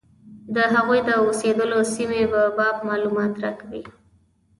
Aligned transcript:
د 0.55 0.57
هغوی 0.73 0.99
د 1.09 1.09
اوسېدلو 1.23 1.79
سیمې 1.95 2.21
په 2.33 2.41
باب 2.57 2.75
معلومات 2.89 3.33
راکوي. 3.43 3.83